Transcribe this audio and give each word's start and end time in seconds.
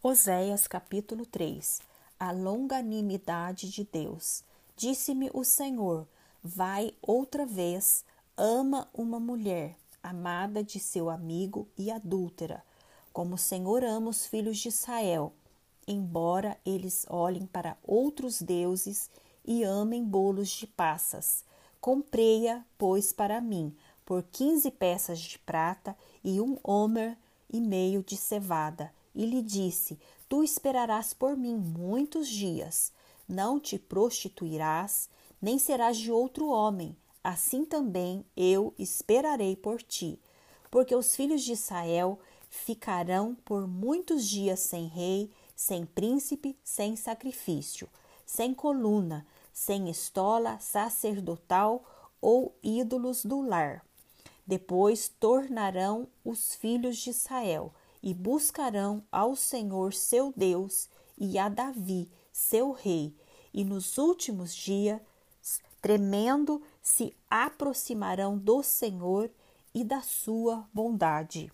Oséias 0.00 0.68
capítulo 0.68 1.26
3 1.26 1.80
A 2.20 2.30
longanimidade 2.30 3.68
de 3.68 3.82
Deus. 3.82 4.44
Disse-me 4.76 5.28
o 5.34 5.42
Senhor: 5.42 6.06
Vai 6.40 6.94
outra 7.02 7.44
vez, 7.44 8.04
ama 8.36 8.88
uma 8.94 9.18
mulher, 9.18 9.76
amada 10.00 10.62
de 10.62 10.78
seu 10.78 11.10
amigo 11.10 11.66
e 11.76 11.90
adúltera, 11.90 12.64
como 13.12 13.34
o 13.34 13.38
Senhor 13.38 13.82
ama 13.82 14.08
os 14.08 14.24
filhos 14.24 14.58
de 14.58 14.68
Israel, 14.68 15.32
embora 15.84 16.56
eles 16.64 17.04
olhem 17.10 17.44
para 17.44 17.76
outros 17.82 18.40
deuses 18.40 19.10
e 19.44 19.64
amem 19.64 20.04
bolos 20.04 20.50
de 20.50 20.68
passas. 20.68 21.44
Comprei-a, 21.80 22.64
pois, 22.78 23.12
para 23.12 23.40
mim, 23.40 23.76
por 24.06 24.22
quinze 24.22 24.70
peças 24.70 25.18
de 25.18 25.40
prata 25.40 25.98
e 26.22 26.40
um 26.40 26.56
homer 26.62 27.18
e 27.52 27.60
meio 27.60 28.00
de 28.04 28.16
cevada 28.16 28.96
e 29.18 29.26
lhe 29.26 29.42
disse: 29.42 29.98
Tu 30.28 30.44
esperarás 30.44 31.12
por 31.12 31.36
mim 31.36 31.56
muitos 31.56 32.28
dias, 32.28 32.92
não 33.28 33.58
te 33.58 33.76
prostituirás, 33.76 35.10
nem 35.42 35.58
serás 35.58 35.98
de 35.98 36.12
outro 36.12 36.48
homem. 36.48 36.96
Assim 37.22 37.64
também 37.64 38.24
eu 38.36 38.72
esperarei 38.78 39.56
por 39.56 39.82
ti, 39.82 40.20
porque 40.70 40.94
os 40.94 41.16
filhos 41.16 41.42
de 41.42 41.52
Israel 41.52 42.20
ficarão 42.48 43.34
por 43.44 43.66
muitos 43.66 44.26
dias 44.26 44.60
sem 44.60 44.86
rei, 44.86 45.30
sem 45.56 45.84
príncipe, 45.84 46.56
sem 46.62 46.94
sacrifício, 46.94 47.88
sem 48.24 48.54
coluna, 48.54 49.26
sem 49.52 49.90
estola 49.90 50.60
sacerdotal 50.60 51.84
ou 52.20 52.56
ídolos 52.62 53.24
do 53.24 53.40
lar. 53.40 53.84
Depois 54.46 55.08
tornarão 55.08 56.06
os 56.24 56.54
filhos 56.54 56.96
de 56.98 57.10
Israel 57.10 57.74
e 58.02 58.14
buscarão 58.14 59.02
ao 59.10 59.34
Senhor 59.34 59.92
seu 59.92 60.32
Deus 60.36 60.88
e 61.16 61.38
a 61.38 61.48
Davi, 61.48 62.10
seu 62.32 62.72
rei, 62.72 63.14
e 63.52 63.64
nos 63.64 63.98
últimos 63.98 64.54
dias, 64.54 65.00
tremendo, 65.80 66.62
se 66.80 67.16
aproximarão 67.28 68.38
do 68.38 68.62
Senhor 68.62 69.30
e 69.74 69.84
da 69.84 70.00
sua 70.00 70.68
bondade. 70.72 71.52